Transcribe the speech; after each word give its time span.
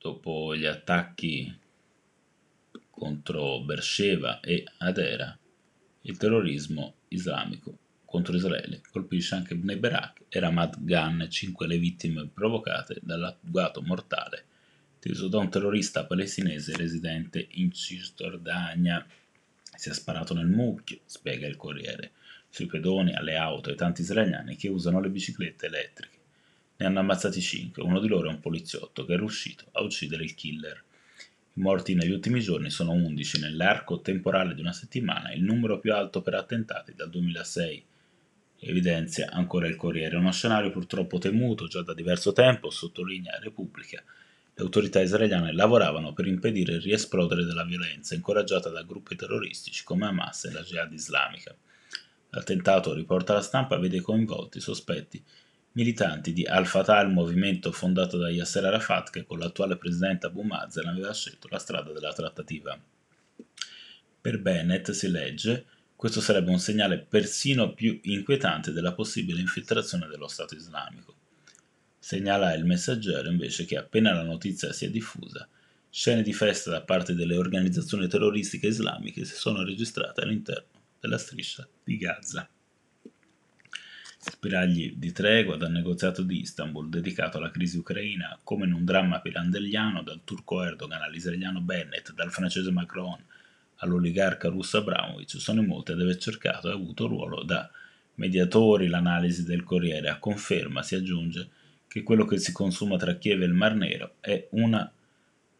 dopo 0.00 0.56
gli 0.56 0.64
attacchi 0.64 1.54
contro 2.90 3.60
Beersheba 3.60 4.40
e 4.40 4.64
Adera, 4.78 5.38
il 6.02 6.16
terrorismo 6.16 6.94
islamico 7.08 7.76
contro 8.04 8.34
Israele 8.34 8.80
colpisce 8.90 9.34
anche 9.34 9.54
Bnei 9.54 9.76
Barak 9.76 10.22
e 10.28 10.40
Ramat 10.40 10.82
Gan, 10.82 11.26
cinque 11.28 11.66
le 11.66 11.78
vittime 11.78 12.28
provocate 12.32 12.98
dall'agguato 13.02 13.82
mortale 13.82 14.46
teso 15.00 15.28
da 15.28 15.38
un 15.38 15.50
terrorista 15.50 16.04
palestinese 16.04 16.76
residente 16.76 17.46
in 17.52 17.72
Cisgiordania. 17.72 19.04
Si 19.62 19.88
è 19.88 19.94
sparato 19.94 20.34
nel 20.34 20.46
mucchio, 20.46 21.00
spiega 21.06 21.46
il 21.46 21.56
Corriere, 21.56 22.12
sui 22.48 22.66
pedoni, 22.66 23.14
alle 23.14 23.36
auto 23.36 23.70
e 23.70 23.74
tanti 23.74 24.02
israeliani 24.02 24.56
che 24.56 24.68
usano 24.68 25.00
le 25.00 25.08
biciclette 25.08 25.66
elettriche. 25.66 26.18
Ne 26.80 26.86
hanno 26.86 27.00
ammazzati 27.00 27.42
cinque, 27.42 27.82
uno 27.82 28.00
di 28.00 28.08
loro 28.08 28.30
è 28.30 28.32
un 28.32 28.40
poliziotto 28.40 29.04
che 29.04 29.12
è 29.12 29.16
riuscito 29.18 29.66
a 29.72 29.82
uccidere 29.82 30.24
il 30.24 30.34
killer. 30.34 30.82
I 31.52 31.60
morti 31.60 31.94
negli 31.94 32.10
ultimi 32.10 32.40
giorni 32.40 32.70
sono 32.70 32.92
11 32.92 33.38
nell'arco 33.38 34.00
temporale 34.00 34.54
di 34.54 34.62
una 34.62 34.72
settimana, 34.72 35.30
il 35.34 35.42
numero 35.42 35.78
più 35.78 35.92
alto 35.92 36.22
per 36.22 36.36
attentati 36.36 36.94
dal 36.94 37.10
2006. 37.10 37.84
Evidenzia 38.60 39.28
ancora 39.30 39.66
il 39.66 39.76
Corriere, 39.76 40.16
uno 40.16 40.32
scenario 40.32 40.70
purtroppo 40.70 41.18
temuto 41.18 41.66
già 41.66 41.82
da 41.82 41.92
diverso 41.92 42.32
tempo, 42.32 42.70
sottolinea 42.70 43.38
Repubblica. 43.40 44.02
Le 44.54 44.62
autorità 44.64 45.02
israeliane 45.02 45.52
lavoravano 45.52 46.14
per 46.14 46.28
impedire 46.28 46.76
il 46.76 46.80
riesplodere 46.80 47.44
della 47.44 47.64
violenza 47.64 48.14
incoraggiata 48.14 48.70
da 48.70 48.84
gruppi 48.84 49.16
terroristici 49.16 49.84
come 49.84 50.06
Hamas 50.06 50.46
e 50.46 50.52
la 50.52 50.62
Jihad 50.62 50.94
islamica. 50.94 51.54
L'attentato, 52.30 52.94
riporta 52.94 53.34
la 53.34 53.42
stampa, 53.42 53.76
vede 53.76 54.00
coinvolti 54.00 54.60
sospetti 54.60 55.22
militanti 55.80 56.34
di 56.34 56.44
Al-Fatah, 56.44 57.00
il 57.00 57.08
movimento 57.08 57.72
fondato 57.72 58.18
da 58.18 58.28
Yasser 58.28 58.66
Arafat 58.66 59.08
che 59.08 59.24
con 59.24 59.38
l'attuale 59.38 59.78
presidente 59.78 60.26
Abu 60.26 60.42
Mazen 60.42 60.86
aveva 60.86 61.14
scelto 61.14 61.48
la 61.50 61.58
strada 61.58 61.90
della 61.90 62.12
trattativa. 62.12 62.78
Per 64.20 64.38
Bennett 64.40 64.90
si 64.90 65.08
legge 65.08 65.64
questo 65.96 66.20
sarebbe 66.20 66.50
un 66.50 66.58
segnale 66.58 66.98
persino 66.98 67.72
più 67.72 67.98
inquietante 68.04 68.72
della 68.72 68.92
possibile 68.92 69.40
infiltrazione 69.40 70.06
dello 70.06 70.28
Stato 70.28 70.54
islamico. 70.54 71.14
Segnala 71.98 72.54
il 72.54 72.64
messaggero 72.64 73.30
invece 73.30 73.64
che 73.64 73.76
appena 73.76 74.12
la 74.12 74.22
notizia 74.22 74.72
si 74.72 74.86
è 74.86 74.90
diffusa, 74.90 75.46
scene 75.90 76.22
di 76.22 76.32
festa 76.32 76.70
da 76.70 76.82
parte 76.82 77.14
delle 77.14 77.36
organizzazioni 77.36 78.06
terroristiche 78.06 78.68
islamiche 78.68 79.24
si 79.24 79.34
sono 79.34 79.62
registrate 79.62 80.22
all'interno 80.22 80.80
della 80.98 81.18
striscia 81.18 81.66
di 81.84 81.96
Gaza. 81.98 82.48
Spiragli 84.40 84.94
di 84.96 85.12
tregua 85.12 85.58
dal 85.58 85.70
negoziato 85.70 86.22
di 86.22 86.40
Istanbul 86.40 86.88
dedicato 86.88 87.36
alla 87.36 87.50
crisi 87.50 87.76
ucraina 87.76 88.38
come 88.42 88.64
in 88.64 88.72
un 88.72 88.86
dramma 88.86 89.20
pirandelliano 89.20 90.02
dal 90.02 90.22
turco 90.24 90.62
Erdogan 90.62 91.02
all'israeliano 91.02 91.60
Bennett, 91.60 92.12
dal 92.12 92.32
francese 92.32 92.70
Macron 92.70 93.22
all'oligarca 93.80 94.48
russo 94.48 94.78
Abramovic, 94.78 95.38
sono 95.38 95.60
in 95.60 95.66
molti 95.66 95.92
ad 95.92 96.00
aver 96.00 96.16
cercato 96.16 96.70
e 96.70 96.72
avuto 96.72 97.06
ruolo 97.06 97.42
da 97.42 97.70
mediatori. 98.14 98.86
L'analisi 98.86 99.44
del 99.44 99.62
Corriere 99.62 100.08
a 100.08 100.18
conferma 100.18 100.82
si 100.82 100.94
aggiunge 100.94 101.48
che 101.86 102.02
quello 102.02 102.24
che 102.24 102.38
si 102.38 102.50
consuma 102.50 102.96
tra 102.96 103.16
Kiev 103.16 103.42
e 103.42 103.44
il 103.44 103.52
Mar 103.52 103.74
Nero 103.74 104.14
è 104.20 104.48
una 104.52 104.90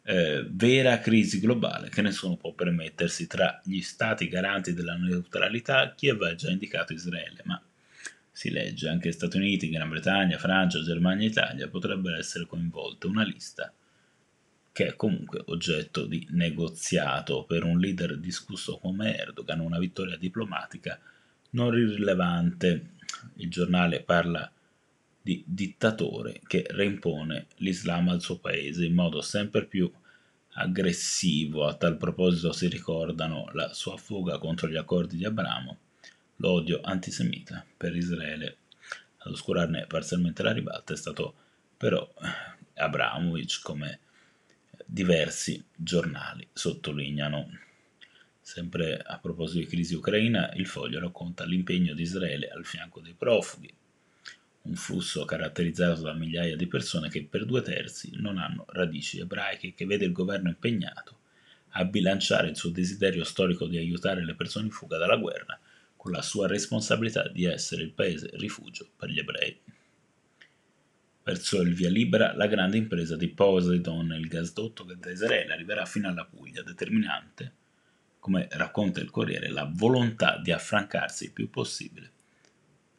eh, 0.04 0.46
vera 0.48 1.00
crisi 1.00 1.38
globale 1.38 1.90
che 1.90 2.00
nessuno 2.00 2.36
può 2.36 2.54
permettersi. 2.54 3.26
Tra 3.26 3.60
gli 3.62 3.82
stati 3.82 4.26
garanti 4.26 4.72
della 4.72 4.96
neutralità, 4.96 5.92
Kiev 5.94 6.22
ha 6.22 6.34
già 6.34 6.48
indicato 6.48 6.94
Israele, 6.94 7.42
ma 7.44 7.60
si 8.40 8.48
legge 8.48 8.88
anche 8.88 9.12
Stati 9.12 9.36
Uniti, 9.36 9.68
Gran 9.68 9.90
Bretagna, 9.90 10.38
Francia, 10.38 10.80
Germania 10.80 11.26
e 11.26 11.28
Italia 11.28 11.68
potrebbero 11.68 12.16
essere 12.16 12.46
coinvolte, 12.46 13.06
una 13.06 13.22
lista 13.22 13.70
che 14.72 14.86
è 14.86 14.96
comunque 14.96 15.42
oggetto 15.44 16.06
di 16.06 16.26
negoziato 16.30 17.44
per 17.44 17.64
un 17.64 17.78
leader 17.78 18.16
discusso 18.16 18.78
come 18.78 19.14
Erdogan, 19.14 19.60
una 19.60 19.78
vittoria 19.78 20.16
diplomatica 20.16 20.98
non 21.50 21.70
rilevante. 21.70 22.92
Il 23.34 23.50
giornale 23.50 24.00
parla 24.00 24.50
di 25.20 25.44
dittatore 25.46 26.40
che 26.46 26.64
reimpone 26.70 27.48
l'Islam 27.56 28.08
al 28.08 28.22
suo 28.22 28.38
paese 28.38 28.86
in 28.86 28.94
modo 28.94 29.20
sempre 29.20 29.66
più 29.66 29.92
aggressivo. 30.52 31.66
A 31.66 31.74
tal 31.74 31.98
proposito 31.98 32.52
si 32.52 32.68
ricordano 32.68 33.50
la 33.52 33.74
sua 33.74 33.98
fuga 33.98 34.38
contro 34.38 34.66
gli 34.66 34.76
accordi 34.76 35.18
di 35.18 35.26
Abramo 35.26 35.76
l'odio 36.40 36.80
antisemita 36.82 37.64
per 37.76 37.94
Israele. 37.94 38.56
Ad 39.18 39.32
oscurarne 39.32 39.86
parzialmente 39.86 40.42
la 40.42 40.52
ribalta 40.52 40.94
è 40.94 40.96
stato 40.96 41.34
però 41.76 42.10
Abramovic, 42.74 43.60
come 43.62 44.00
diversi 44.84 45.62
giornali 45.74 46.46
sottolineano. 46.52 47.58
Sempre 48.40 48.98
a 48.98 49.18
proposito 49.18 49.60
di 49.60 49.66
crisi 49.66 49.94
ucraina, 49.94 50.50
il 50.54 50.66
foglio 50.66 50.98
racconta 50.98 51.44
l'impegno 51.44 51.94
di 51.94 52.02
Israele 52.02 52.48
al 52.48 52.64
fianco 52.64 53.00
dei 53.00 53.14
profughi, 53.14 53.72
un 54.62 54.74
flusso 54.74 55.24
caratterizzato 55.24 56.02
da 56.02 56.14
migliaia 56.14 56.56
di 56.56 56.66
persone 56.66 57.08
che 57.08 57.22
per 57.22 57.44
due 57.44 57.62
terzi 57.62 58.10
non 58.14 58.38
hanno 58.38 58.64
radici 58.70 59.20
ebraiche 59.20 59.68
e 59.68 59.74
che 59.74 59.86
vede 59.86 60.06
il 60.06 60.12
governo 60.12 60.48
impegnato 60.48 61.18
a 61.74 61.84
bilanciare 61.84 62.48
il 62.48 62.56
suo 62.56 62.70
desiderio 62.70 63.24
storico 63.24 63.66
di 63.66 63.76
aiutare 63.76 64.24
le 64.24 64.34
persone 64.34 64.66
in 64.66 64.72
fuga 64.72 64.98
dalla 64.98 65.16
guerra 65.16 65.58
con 66.00 66.12
la 66.12 66.22
sua 66.22 66.46
responsabilità 66.46 67.28
di 67.28 67.44
essere 67.44 67.82
il 67.82 67.92
paese 67.92 68.30
rifugio 68.32 68.88
per 68.96 69.10
gli 69.10 69.18
ebrei. 69.18 69.60
Verso 71.22 71.60
il 71.60 71.74
via 71.74 71.90
libera 71.90 72.34
la 72.34 72.46
grande 72.46 72.78
impresa 72.78 73.16
di 73.16 73.28
Poseidon, 73.28 74.14
il 74.18 74.26
gasdotto 74.26 74.86
che 74.86 74.96
da 74.98 75.10
Israele 75.10 75.52
arriverà 75.52 75.84
fino 75.84 76.08
alla 76.08 76.24
Puglia, 76.24 76.62
determinante, 76.62 77.52
come 78.18 78.48
racconta 78.52 79.00
il 79.00 79.10
Corriere, 79.10 79.50
la 79.50 79.70
volontà 79.70 80.40
di 80.42 80.50
affrancarsi 80.52 81.24
il 81.24 81.32
più 81.32 81.50
possibile 81.50 82.12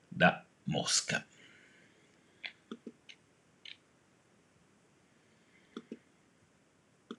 da 0.07 0.45
Mosca. 0.66 1.25